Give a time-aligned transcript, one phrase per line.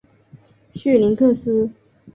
[0.73, 1.69] 绪林克斯。